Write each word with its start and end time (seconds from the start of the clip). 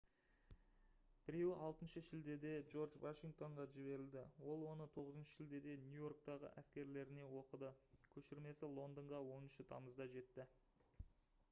біреуі 1.25 1.89
6 1.91 1.99
шілдеде 2.07 2.53
джордж 2.71 2.97
вашингтонға 3.03 3.65
жіберілді 3.75 4.23
ол 4.55 4.65
оны 4.71 4.89
9 4.97 5.29
шілдеде 5.35 5.77
нью-йорктегі 5.83 6.51
әскерлеріне 6.63 7.29
оқыды 7.45 7.73
көшірмесі 8.19 8.73
лондонға 8.81 9.21
10 9.37 9.71
тамызда 9.77 10.11
жетті 10.19 10.51